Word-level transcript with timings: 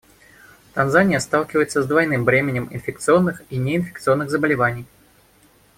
Танзания 0.73 1.19
сталкивается 1.19 1.83
с 1.83 1.85
двойным 1.85 2.25
бременем 2.25 2.67
инфекционных 2.71 3.43
и 3.51 3.57
неинфекционных 3.57 4.31
заболеваний. 4.31 4.87